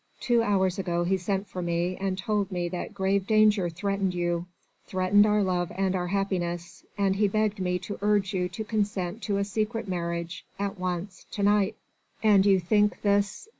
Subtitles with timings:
[0.19, 4.47] Two hours ago he sent for me and told me that grave danger threatened you
[4.83, 9.21] threatened our love and our happiness, and he begged me to urge you to consent
[9.21, 10.43] to a secret marriage...
[10.57, 11.27] at once...
[11.29, 11.75] to night."
[12.23, 13.47] "And you think this